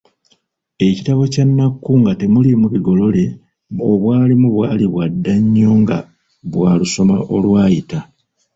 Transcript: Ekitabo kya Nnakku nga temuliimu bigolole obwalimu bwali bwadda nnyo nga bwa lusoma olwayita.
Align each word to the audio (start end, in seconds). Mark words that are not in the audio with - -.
Ekitabo 0.87 1.23
kya 1.33 1.43
Nnakku 1.47 1.91
nga 2.01 2.11
temuliimu 2.19 2.65
bigolole 2.73 3.25
obwalimu 3.91 4.47
bwali 4.55 4.85
bwadda 4.93 5.33
nnyo 5.41 5.71
nga 5.81 5.97
bwa 6.51 6.71
lusoma 6.79 7.15
olwayita. 7.35 7.99